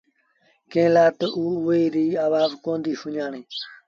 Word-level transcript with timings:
ڪݩهݩ 0.71 0.93
لآ 0.95 1.05
تا 1.17 1.25
او 1.37 1.43
اُئي 1.65 1.83
ريٚ 1.95 2.19
آوآز 2.25 2.51
ڪوندينٚ 2.63 2.99
سُڃآڻيݩ۔ 3.01 3.45